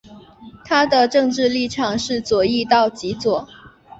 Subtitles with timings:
[0.65, 3.47] 它的政治立场是左翼到极左。